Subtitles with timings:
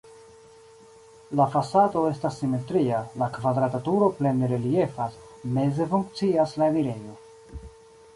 [1.39, 5.19] La fasado estas simetria, la kvadrata turo plene reliefas,
[5.59, 7.15] meze funkcias la enirejo.